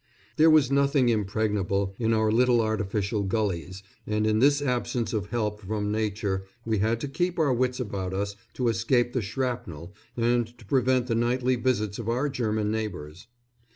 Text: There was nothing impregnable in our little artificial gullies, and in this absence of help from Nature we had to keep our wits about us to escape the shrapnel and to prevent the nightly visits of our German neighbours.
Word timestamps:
There 0.37 0.49
was 0.49 0.71
nothing 0.71 1.09
impregnable 1.09 1.93
in 1.99 2.11
our 2.11 2.31
little 2.31 2.59
artificial 2.59 3.21
gullies, 3.21 3.83
and 4.07 4.25
in 4.25 4.39
this 4.39 4.59
absence 4.59 5.13
of 5.13 5.27
help 5.27 5.59
from 5.61 5.91
Nature 5.91 6.43
we 6.65 6.79
had 6.79 6.99
to 7.01 7.07
keep 7.07 7.37
our 7.37 7.53
wits 7.53 7.79
about 7.79 8.11
us 8.11 8.35
to 8.55 8.67
escape 8.67 9.13
the 9.13 9.21
shrapnel 9.21 9.93
and 10.17 10.57
to 10.57 10.65
prevent 10.65 11.05
the 11.05 11.13
nightly 11.13 11.55
visits 11.55 11.99
of 11.99 12.09
our 12.09 12.29
German 12.29 12.71
neighbours. 12.71 13.27